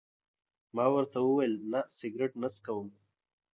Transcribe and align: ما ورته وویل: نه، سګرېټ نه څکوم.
ما 0.75 0.85
ورته 0.95 1.17
وویل: 1.21 1.53
نه، 1.71 1.81
سګرېټ 1.97 2.33
نه 2.41 2.47
څکوم. 2.53 2.87